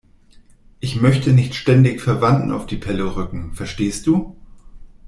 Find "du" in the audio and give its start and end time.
4.07-4.35